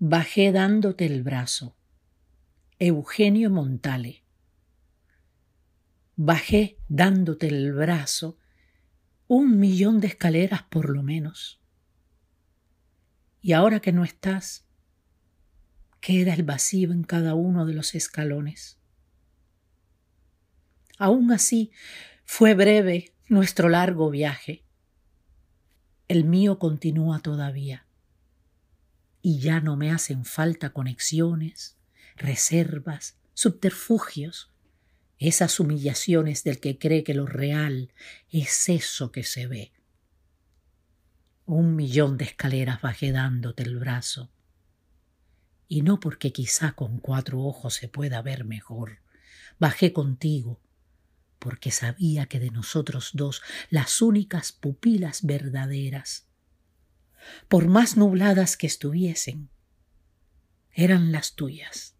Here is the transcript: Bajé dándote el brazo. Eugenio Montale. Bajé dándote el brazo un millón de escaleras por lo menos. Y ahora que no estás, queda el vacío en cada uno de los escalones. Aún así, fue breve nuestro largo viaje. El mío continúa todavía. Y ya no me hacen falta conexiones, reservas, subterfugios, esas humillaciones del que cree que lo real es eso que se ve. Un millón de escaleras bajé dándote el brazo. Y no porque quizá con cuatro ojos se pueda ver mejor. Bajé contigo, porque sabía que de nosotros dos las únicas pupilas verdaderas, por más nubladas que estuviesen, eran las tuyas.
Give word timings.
Bajé 0.00 0.50
dándote 0.50 1.06
el 1.06 1.22
brazo. 1.22 1.76
Eugenio 2.80 3.48
Montale. 3.48 4.24
Bajé 6.16 6.78
dándote 6.88 7.46
el 7.46 7.72
brazo 7.72 8.36
un 9.28 9.60
millón 9.60 10.00
de 10.00 10.08
escaleras 10.08 10.64
por 10.64 10.90
lo 10.90 11.04
menos. 11.04 11.60
Y 13.40 13.52
ahora 13.52 13.78
que 13.78 13.92
no 13.92 14.02
estás, 14.02 14.66
queda 16.00 16.34
el 16.34 16.42
vacío 16.42 16.90
en 16.90 17.04
cada 17.04 17.36
uno 17.36 17.64
de 17.64 17.74
los 17.74 17.94
escalones. 17.94 18.80
Aún 20.98 21.30
así, 21.30 21.70
fue 22.24 22.54
breve 22.54 23.14
nuestro 23.28 23.68
largo 23.68 24.10
viaje. 24.10 24.64
El 26.08 26.24
mío 26.24 26.58
continúa 26.58 27.20
todavía. 27.20 27.86
Y 29.26 29.38
ya 29.38 29.60
no 29.60 29.74
me 29.78 29.90
hacen 29.90 30.26
falta 30.26 30.74
conexiones, 30.74 31.78
reservas, 32.14 33.16
subterfugios, 33.32 34.52
esas 35.18 35.58
humillaciones 35.60 36.44
del 36.44 36.60
que 36.60 36.78
cree 36.78 37.04
que 37.04 37.14
lo 37.14 37.24
real 37.24 37.90
es 38.28 38.68
eso 38.68 39.12
que 39.12 39.22
se 39.22 39.46
ve. 39.46 39.72
Un 41.46 41.74
millón 41.74 42.18
de 42.18 42.26
escaleras 42.26 42.82
bajé 42.82 43.12
dándote 43.12 43.62
el 43.62 43.78
brazo. 43.78 44.30
Y 45.68 45.80
no 45.80 46.00
porque 46.00 46.30
quizá 46.30 46.72
con 46.72 46.98
cuatro 46.98 47.40
ojos 47.40 47.72
se 47.72 47.88
pueda 47.88 48.20
ver 48.20 48.44
mejor. 48.44 48.98
Bajé 49.58 49.94
contigo, 49.94 50.60
porque 51.38 51.70
sabía 51.70 52.26
que 52.26 52.40
de 52.40 52.50
nosotros 52.50 53.12
dos 53.14 53.40
las 53.70 54.02
únicas 54.02 54.52
pupilas 54.52 55.24
verdaderas, 55.24 56.28
por 57.48 57.68
más 57.68 57.96
nubladas 57.96 58.56
que 58.56 58.66
estuviesen, 58.66 59.50
eran 60.72 61.12
las 61.12 61.34
tuyas. 61.34 61.93